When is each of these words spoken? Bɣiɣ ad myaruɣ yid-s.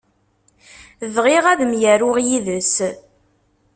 Bɣiɣ 1.15 1.45
ad 1.47 1.61
myaruɣ 1.71 2.15
yid-s. 2.27 2.75